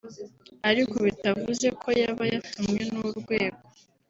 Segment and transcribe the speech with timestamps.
[0.69, 3.61] ariko bitavuze ko yaba yatumwe n’urwego